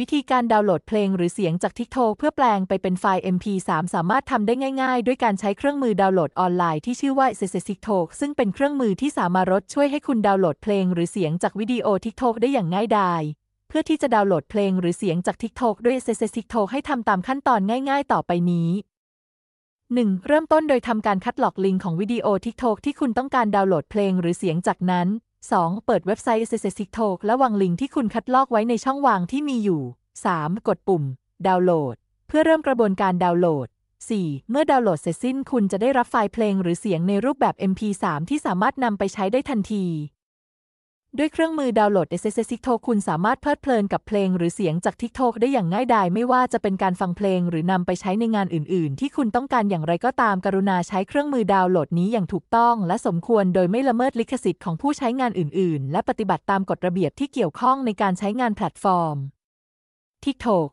[0.00, 13.22] วิธีการดาวน์โหลดเพลงหรือเสียงจาก TikTok เพื่อแปลงไปเป็นไฟล์ MP3 สามารถทำได้ง่ายๆ ด้วยการใช้เครื่องมือดาวน์โหลดออนไลน์ที่ชื่อว่า s s TikTok ซึ่งเป็นเครื่องมือที่สามารถช่วยให้คุณดาวน์โหลดเพลงหรือเสียงจากวิดีโอ TikTok ได้อย่างง่ายดาย
[13.68, 17.60] เพื่อที่จะดาวน์โหลดเพลงหรือเสียงจาก TikTok ด้วย s s TikTok ให้ทำตามขั้นตอน
[17.90, 18.70] ง่าย ๆ ต่อไปนี้
[19.48, 20.26] 1.
[20.26, 25.08] เริ่มต้นโดยทำการคัดลอกลิงก์ของวิดีโอ TikTok ที่คุณต้องการดาวน์โหลดเพลงหรือเสียงจากนั้น
[25.54, 25.86] 2.
[25.86, 29.82] เปิดเว็บไซต์ s s TikTok และวางลิงก์ที่คุณคัดลอกไว้ในช่องวางที่มีอยู่
[30.24, 30.68] 3.
[30.68, 31.04] กดปุ่ม
[31.46, 31.96] ดาวน์โหลด
[32.28, 33.68] เพื่อเริ่มกระบวนการดาวน์โหลด
[34.08, 34.50] 4.
[34.50, 39.84] เมื่อดาวน์โหลดเสร็จสิ้นคุณจะได้รับไฟล์เพลงหรือเสียงในรูปแบบ MP3 ที่สามารถนำไปใช้ได้ทันที
[41.18, 59.16] ด้วยเครื่องมือดาวน์โหลด SSS TikTok คุณสามารถเพลิดเพลินกับเพลงหรือเสียงจาก TikTok ได้อย่างง่ายดายไม่ว่าจะเป็นการฟังเพลงหรือนำไปใช้ในงานอื่น ๆ ที่คุณต้องการอย่างไรก็ตามกรุณาใช้เครื่องมือดาวน์โหลดนี้อย่างถูกต้อง และสมควรโดยไม่ละเมิดลิขสิทธิ์ของผู้ใช้งานอื่น ๆ และปฏิบัติตามกฎระเบียบที่เกี่ยวข้องในการใช้งานแพลตฟอร์ม
[60.24, 60.68] TikTok